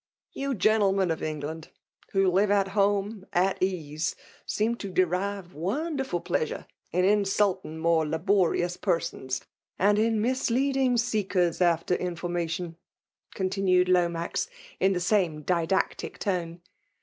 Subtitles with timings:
[0.01, 1.69] ^'"* You gentlemen of England,
[2.11, 4.15] who live ^i home at ease/
[4.47, 9.39] seem to derive wonderful plea sure in insulting more laborious person/^
[9.77, 12.77] and in misleading seekers after information,'/
[13.35, 16.61] con tinned Lomax, in the same didactic ^tone.